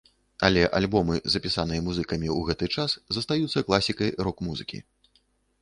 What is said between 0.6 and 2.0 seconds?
альбомы, запісаныя